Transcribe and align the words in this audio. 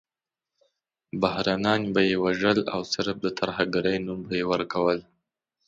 بهرنیان 1.21 1.81
به 1.93 2.01
یې 2.09 2.15
وژل 2.25 2.59
او 2.73 2.81
صرف 2.93 3.15
د 3.25 3.27
ترهګرۍ 3.39 3.97
نوم 4.05 4.19
به 4.27 4.33
یې 4.39 4.45
ورکول. 4.51 4.99